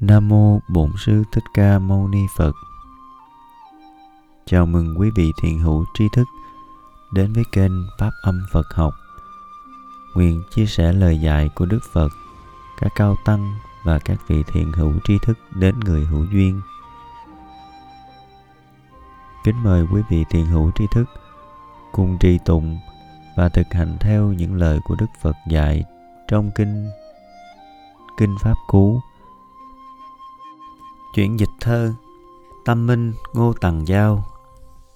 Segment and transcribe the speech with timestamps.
[0.00, 2.52] Nam mô Bổn sư Thích Ca Mâu Ni Phật.
[4.46, 6.24] Chào mừng quý vị thiền hữu tri thức
[7.12, 8.94] đến với kênh Pháp Âm Phật Học.
[10.14, 12.08] Nguyện chia sẻ lời dạy của Đức Phật,
[12.80, 16.60] các cao tăng và các vị thiền hữu tri thức đến người hữu duyên.
[19.44, 21.04] Kính mời quý vị thiền hữu tri thức
[21.92, 22.78] cùng trì tụng
[23.36, 25.84] và thực hành theo những lời của Đức Phật dạy
[26.28, 26.90] trong kinh
[28.18, 29.00] Kinh Pháp Cú
[31.14, 31.94] Chuyển dịch thơ
[32.64, 34.24] Tâm Minh Ngô Tằng Giao,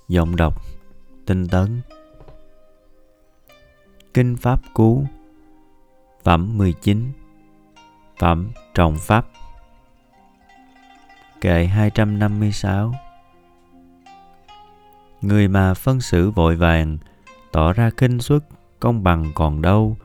[0.08, 0.62] Giọng đọc,
[1.26, 1.80] Tinh Tấn.
[4.14, 5.04] Kinh Pháp Cú,
[6.24, 7.12] Phẩm 19
[8.18, 9.26] Phẩm Trọng Pháp.
[11.40, 12.94] Kệ 256
[15.20, 16.98] Người mà phân xử vội vàng,
[17.52, 18.44] Tỏ ra kinh xuất
[18.80, 19.96] Công bằng còn đâu.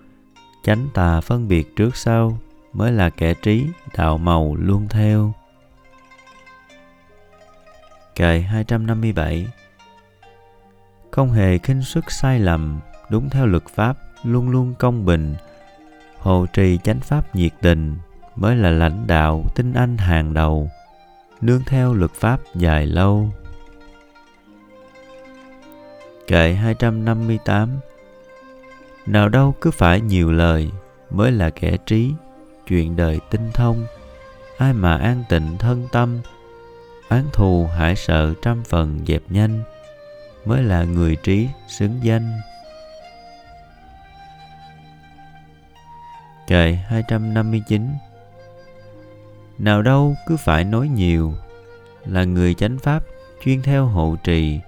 [0.64, 2.40] Chánh tà phân biệt trước sau
[2.74, 3.66] Mới là kẻ trí,
[3.98, 5.34] đạo màu luôn theo.
[8.20, 9.48] Kệ 257
[11.12, 15.36] Không hề khinh suất sai lầm, đúng theo luật pháp, luôn luôn công bình,
[16.18, 17.98] hộ trì chánh pháp nhiệt tình
[18.36, 20.70] mới là lãnh đạo tinh anh hàng đầu,
[21.42, 23.30] nương theo luật pháp dài lâu.
[26.28, 27.70] Kệ 258
[29.06, 30.72] Nào đâu cứ phải nhiều lời
[31.10, 32.14] mới là kẻ trí,
[32.68, 33.86] chuyện đời tinh thông,
[34.58, 36.22] ai mà an tịnh thân tâm,
[37.10, 39.64] oán thù hải sợ trăm phần dẹp nhanh
[40.46, 42.40] mới là người trí xứng danh.
[46.48, 47.88] Kệ 259
[49.58, 51.34] Nào đâu cứ phải nói nhiều
[52.06, 53.04] Là người chánh pháp
[53.44, 54.60] chuyên theo hộ trì.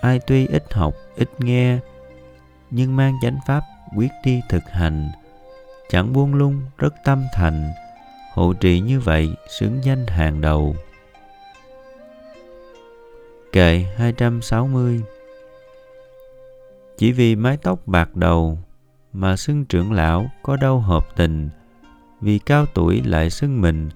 [0.00, 1.78] Ai tuy ít học, ít nghe
[2.70, 3.62] Nhưng mang chánh pháp
[3.96, 5.10] quyết đi thực hành
[5.88, 7.72] Chẳng buông lung, rất tâm thành.
[8.34, 10.76] Hộ trì như vậy xứng danh hàng đầu.
[13.56, 15.02] Kệ 260
[16.98, 18.58] Chỉ vì mái tóc bạc đầu
[19.12, 21.48] mà xưng trưởng lão có đâu hợp tình,
[22.20, 23.88] vì cao tuổi lại xưng mình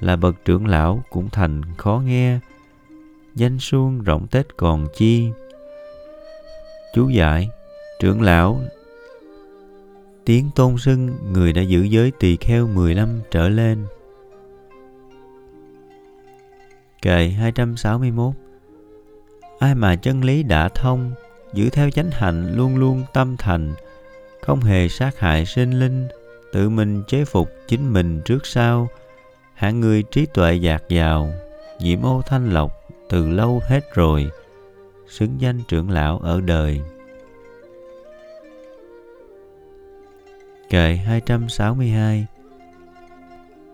[0.00, 2.38] là bậc trưởng lão cũng thành khó nghe.
[3.34, 5.30] Danh suông rộng tết còn chi.
[6.94, 7.48] Chú giải,
[8.00, 8.60] trưởng lão.
[10.24, 13.86] Tiếng tôn xưng người đã giữ giới tỳ kheo 15 trở lên.
[17.02, 18.34] Kệ 261
[19.60, 21.12] ai mà chân lý đã thông
[21.52, 23.74] giữ theo chánh hạnh luôn luôn tâm thành
[24.40, 26.08] không hề sát hại sinh linh
[26.52, 28.88] tự mình chế phục chính mình trước sau.
[29.54, 31.32] Hạng người trí tuệ dạt dào
[31.80, 32.72] nhiễm ô thanh lọc
[33.08, 34.30] từ lâu hết rồi
[35.08, 36.80] xứng danh trưởng lão ở đời.
[40.70, 42.26] Kệ 262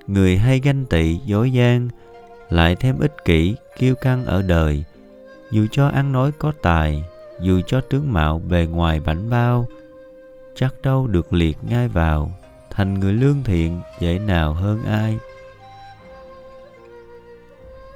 [0.06, 1.88] Người hay ganh tị, dối gian,
[2.50, 4.84] lại thêm ích kỷ, kiêu căng ở đời–
[5.50, 7.04] dù cho ăn nói có tài,
[7.40, 9.66] dù cho tướng mạo bề ngoài bảnh bao,
[10.56, 12.30] chắc đâu được liệt ngay vào,
[12.70, 15.18] thành người lương thiện, dễ nào hơn ai.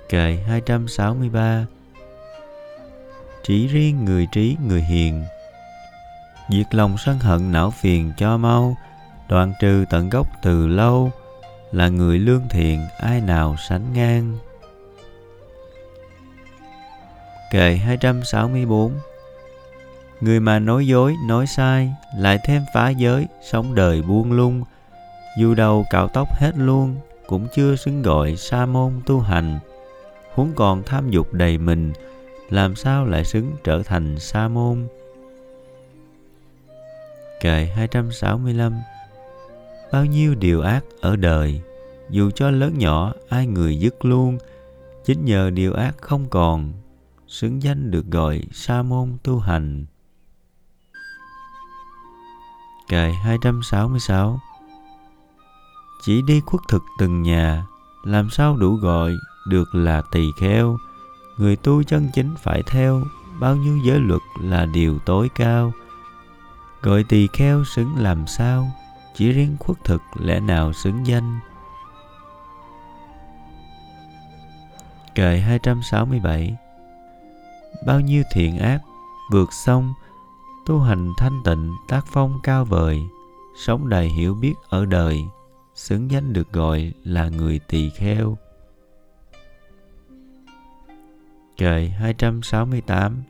[0.08, 1.66] Kệ 263
[3.42, 5.24] Chỉ riêng người trí người hiền.
[6.50, 8.76] Diệt lòng sân hận não phiền cho mau,
[9.28, 11.10] Đoạn trừ tận gốc từ lâu,
[11.72, 14.38] Là người lương thiện, ai nào sánh ngang.
[17.50, 18.92] Kệ 264
[20.20, 24.64] Người mà nói dối, nói sai, lại thêm phá giới, sống đời buông lung,
[25.38, 26.96] dù đầu cạo tóc hết luôn,
[27.26, 29.58] cũng chưa xứng gọi sa môn tu hành.
[30.34, 31.92] Huống còn tham dục đầy mình,
[32.50, 34.86] làm sao lại xứng trở thành sa môn?
[37.40, 38.80] Kệ 265
[39.92, 41.60] Bao nhiêu điều ác ở đời,
[42.10, 44.38] dù cho lớn nhỏ ai người dứt luôn,
[45.04, 46.72] chính nhờ điều ác không còn
[47.30, 49.84] xứng danh được gọi sa môn tu hành.
[52.88, 54.40] Kệ 266
[56.02, 57.66] Chỉ đi khuất thực từng nhà,
[58.04, 59.16] làm sao đủ gọi
[59.48, 60.78] được là tỳ kheo.
[61.38, 63.04] Người tu chân chính phải theo
[63.40, 65.72] bao nhiêu giới luật là điều tối cao.
[66.82, 68.70] Gọi tỳ kheo xứng làm sao,
[69.14, 71.40] chỉ riêng khuất thực lẽ nào xứng danh.
[75.14, 76.56] Kệ 267
[77.90, 78.82] bao nhiêu thiện ác,
[79.30, 79.94] vượt sông,
[80.66, 83.02] tu hành thanh tịnh, tác phong cao vời,
[83.56, 85.24] sống đầy hiểu biết ở đời,
[85.74, 88.36] xứng danh được gọi là người tỳ kheo.
[91.56, 93.22] Kệ 268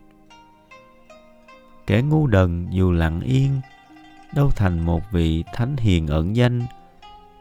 [1.87, 3.61] Kẻ ngu đần dù lặng yên,
[4.35, 6.63] Đâu thành một vị thánh hiền ẩn danh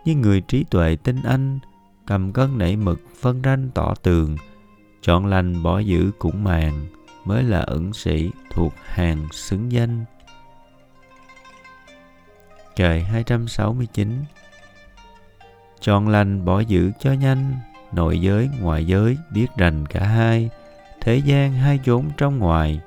[0.06, 1.60] Nhưng người trí tuệ tinh anh,
[2.06, 4.38] cầm cân nảy mực phân ranh tỏ tường,
[5.02, 6.99] chọn lành bỏ giữ cũng màng
[7.30, 10.06] mới là ẩn sĩ thuộc hàng xứng danh.
[12.76, 14.24] Trời 269
[15.80, 17.56] Chọn lành bỏ giữ cho nhanh,
[17.92, 20.50] Nội giới, ngoại giới biết rành cả hai,
[21.02, 22.80] Thế gian hai chốn trong ngoài.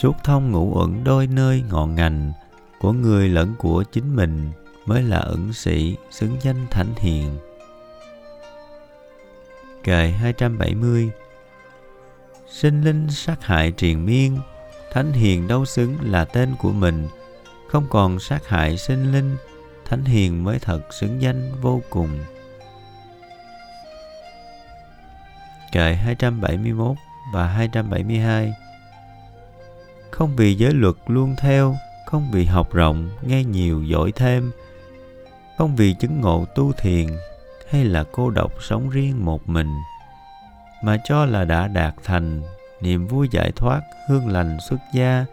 [0.00, 2.32] Suốt thông ngũ ẩn đôi nơi ngọn ngành
[2.80, 4.50] Của người lẫn của chính mình
[4.86, 7.36] Mới là ẩn sĩ xứng danh thánh hiền.
[9.84, 11.10] Kệ 270
[12.52, 14.38] Sinh linh sát hại triền miên
[14.92, 17.08] Thánh hiền đâu xứng là tên của mình.
[17.68, 19.36] Không còn sát hại sinh linh
[19.84, 22.08] Thánh hiền mới thật xứng danh vô cùng.
[25.72, 26.96] Kệ 271
[27.32, 28.52] và 272
[30.10, 31.76] Không vì giới luật luôn theo
[32.06, 34.50] Không vì học rộng, nghe nhiều, giỏi thêm.
[35.58, 37.06] Không vì chứng ngộ tu thiền
[37.68, 39.68] Hay là cô độc sống riêng một mình.
[40.82, 42.42] Mà cho là đã đạt thành
[42.80, 45.24] Niềm vui giải thoát, hương lành xuất gia.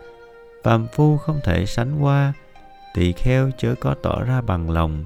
[0.64, 2.34] Phàm phu không thể sánh qua
[2.94, 5.06] Tỳ kheo chớ có tỏ ra bằng lòng.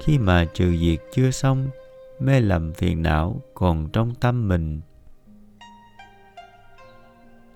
[0.00, 1.70] Khi mà trừ diệt chưa xong
[2.20, 4.80] mê lầm phiền não còn trong tâm mình.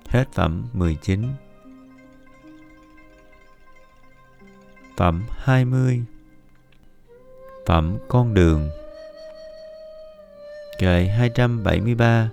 [0.08, 1.22] Hết phẩm 19
[4.96, 6.02] Phẩm 20
[7.66, 8.70] Phẩm Con đường.
[10.78, 12.30] Kệ 273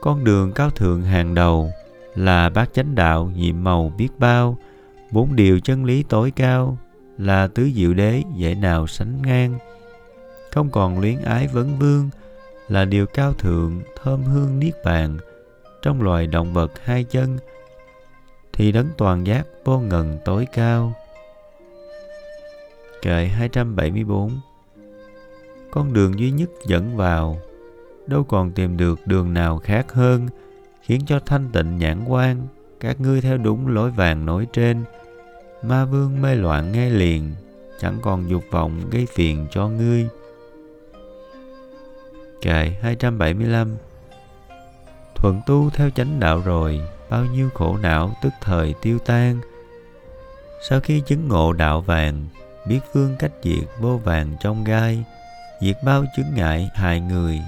[0.00, 1.72] Con đường cao thượng hàng đầu
[2.14, 4.58] là bát chánh đạo nhiệm màu biết bao,
[5.10, 6.78] bốn điều chân lý tối cao
[7.18, 9.58] là tứ diệu đế dễ nào sánh ngang.
[10.52, 12.10] Không còn luyến ái vấn vương
[12.68, 15.18] là điều cao thượng thơm hương niết bàn
[15.82, 17.38] trong loài động vật hai chân
[18.52, 20.92] thì đấng toàn giác vô ngần tối cao.
[23.02, 24.30] Kệ 274
[25.72, 27.38] con đường duy nhất dẫn vào.
[28.06, 30.28] Đâu còn tìm được đường nào khác hơn
[30.82, 32.46] khiến cho thanh tịnh nhãn quan
[32.80, 34.84] các ngươi theo đúng lối vàng nối trên.
[35.62, 37.34] Ma vương mê loạn nghe liền
[37.80, 40.08] chẳng còn dục vọng gây phiền cho ngươi.
[42.40, 43.76] Kệ 275
[45.14, 46.80] Thuận tu theo chánh đạo rồi,
[47.10, 49.40] bao nhiêu khổ não tức thời tiêu tan.
[50.68, 52.26] Sau khi chứng ngộ đạo vàng,
[52.66, 55.04] biết phương cách diệt vô vàng trong gai,
[55.62, 57.42] diệt bao chứng ngại hại người,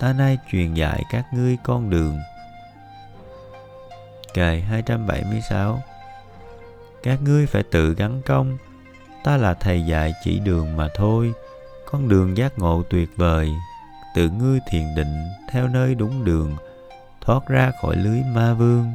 [0.00, 2.18] ta nay truyền dạy các ngươi con đường.
[4.34, 5.82] Kệ 276
[7.02, 8.58] Các ngươi phải tự gắn công,
[9.24, 11.32] ta là thầy dạy chỉ đường mà thôi,
[11.90, 13.50] con đường giác ngộ tuyệt vời,
[14.14, 16.56] tự ngươi thiền định theo nơi đúng đường
[17.20, 18.92] thoát ra khỏi lưới ma vương.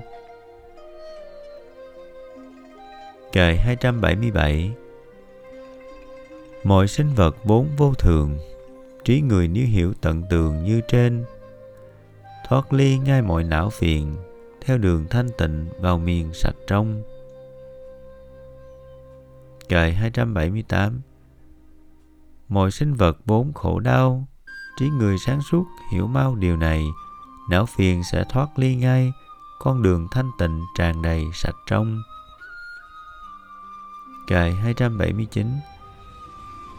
[3.31, 4.71] Kệ 277
[6.63, 8.39] Mọi sinh vật vốn vô thường
[9.06, 11.25] Trí người nếu hiểu tận tường như trên.
[12.48, 14.16] Thoát ly ngay mọi não phiền,
[14.66, 17.04] Theo đường thanh tịnh vào miền sạch trong.
[19.69, 21.02] Kệ 278
[22.48, 24.28] Mọi sinh vật vốn khổ đau,
[24.80, 26.86] trí người sáng suốt hiểu mau điều này,
[27.50, 29.12] não phiền sẽ thoát ly ngay,
[29.60, 32.02] con đường thanh tịnh tràn đầy sạch trong.
[34.28, 35.48] Kệ 279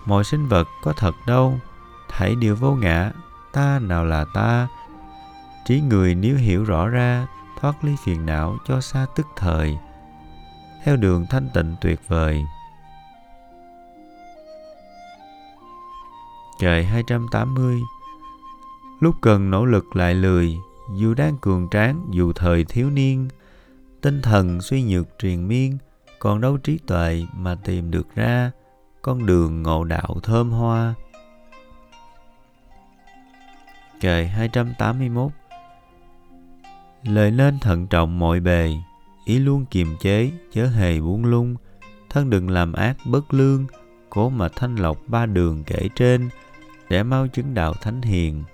[0.04, 1.60] Mọi sinh vật có thật đâu
[2.16, 3.12] Thảy đều vô ngã
[3.52, 4.68] Ta nào là ta?
[5.66, 7.26] Trí người nếu hiểu rõ ra
[7.60, 9.78] Thoát ly phiền não cho xa tức thời.
[10.84, 12.44] Theo đường thanh tịnh tuyệt vời.
[16.58, 17.80] Trời 280
[19.00, 20.58] Lúc cần nỗ lực lại lười,
[20.94, 23.28] dù đang cường tráng, dù thời thiếu niên,
[24.00, 25.78] tinh thần suy nhược triền miên,
[26.18, 28.50] còn đâu trí tuệ mà tìm được ra
[29.02, 30.94] con đường ngộ đạo thơm hoa.
[34.00, 35.32] Kệ 281
[37.02, 38.70] Lời nên thận trọng mọi bề,
[39.24, 41.56] ý luôn kiềm chế, chớ hề buông lung,
[42.10, 43.66] thân đừng làm ác bất lương,
[44.10, 46.28] cố mà thanh lọc ba đường kể trên,
[46.88, 48.44] để mau chứng đạo thánh hiền.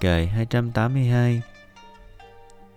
[0.00, 1.42] Kệ 282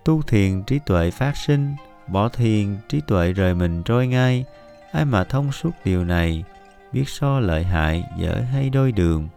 [0.04, 1.74] Tu thiền trí tuệ phát sinh,
[2.06, 4.44] bỏ thiền trí tuệ rời mình trôi ngay,
[4.92, 6.44] ai mà thông suốt điều này,
[6.92, 9.28] biết so lợi hại dở hay đôi đường,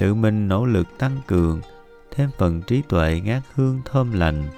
[0.00, 1.60] tự mình nỗ lực tăng cường,
[2.10, 4.48] thêm phần trí tuệ ngát hương thơm lành.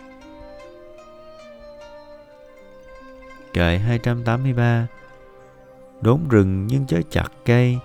[3.52, 4.86] Kệ 283
[6.00, 7.78] Đốn rừng nhưng chớ chặt cây,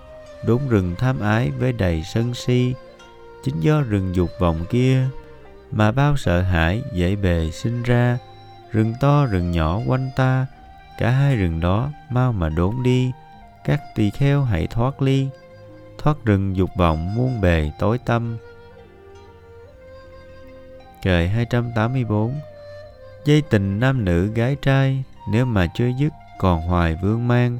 [0.46, 2.74] đốn rừng tham ái với đầy sân si.
[3.44, 5.06] Chính do rừng dục vọng kia
[5.70, 8.18] mà bao sợ hãi dễ bề sinh ra.
[8.72, 10.46] Rừng to rừng nhỏ quanh ta
[10.98, 13.12] cả hai rừng đó mau mà đốn đi
[13.64, 15.28] các tỳ kheo hãy thoát ly
[15.98, 18.36] thoát rừng dục vọng muôn bề tối tâm.
[21.02, 22.34] Kệ 284
[23.24, 27.58] Dây tình nam nữ gái trai, nếu mà chưa dứt còn hoài vương mang,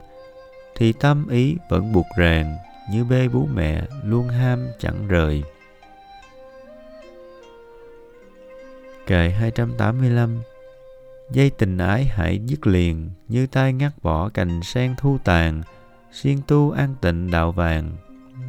[0.75, 2.57] thì tâm ý vẫn buộc ràng
[2.91, 5.43] như bê bú mẹ luôn ham chẳng rời.
[9.07, 10.43] Kệ 285
[11.31, 15.63] Dây tình ái hãy dứt liền như tay ngắt bỏ cành sen thu tàn
[16.13, 17.93] siêng tu an tịnh đạo vàng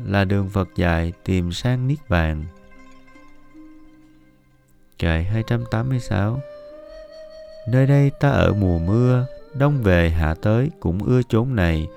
[0.05, 2.45] là đường Phật dạy tìm sang niết bàn.
[4.99, 6.39] Kệ 286
[7.67, 11.87] Nơi đây ta ở mùa mưa, đông về hạ tới cũng ưa chốn này.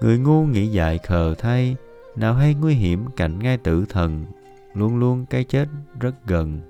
[0.00, 1.76] Người ngu nghĩ dại khờ thay,
[2.16, 4.26] nào hay nguy hiểm cạnh ngay tử thần,
[4.74, 5.68] luôn luôn cái chết
[6.00, 6.60] rất gần.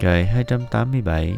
[0.00, 1.36] Kệ 287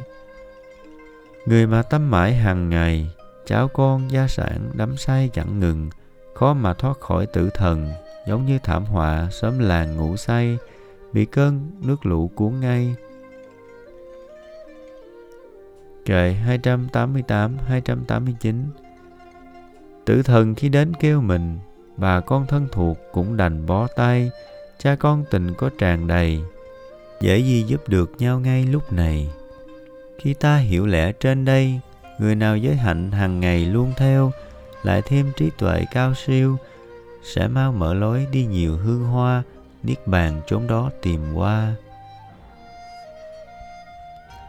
[1.47, 3.07] Người mà tâm mãi hàng ngày,
[3.49, 5.91] cháu con gia sản đắm say chẳng ngừng,
[6.35, 7.91] khó mà thoát khỏi tử thần,
[8.27, 10.59] giống như thảm họa sớm làng ngủ say,
[11.13, 12.95] bị cơn nước lũ cuốn ngay.
[16.05, 18.55] Kệ 288-289
[20.05, 21.59] Tử thần khi đến kêu mình,
[21.97, 24.31] bà con thân thuộc cũng đành bó tay,
[24.79, 26.41] cha con tình có tràn đầy,
[27.21, 29.31] dễ gì giúp được nhau ngay lúc này.
[30.19, 31.81] Khi ta hiểu lẽ trên đây,
[32.19, 34.33] người nào giới hạnh hàng ngày luôn theo,
[34.83, 36.57] lại thêm trí tuệ cao siêu,
[37.35, 39.43] sẽ mau mở lối đi nhiều hương hoa,
[39.83, 41.75] niết bàn chốn đó tìm qua.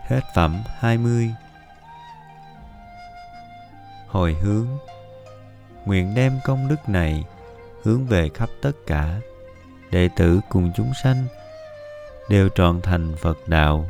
[0.07, 1.29] Hết phẩm 20
[4.07, 4.67] Hồi hướng
[5.85, 7.23] Nguyện đem công đức này
[7.83, 9.19] hướng về khắp tất cả,
[9.91, 11.25] đệ tử cùng chúng sanh
[12.29, 13.89] đều trọn thành Phật đạo.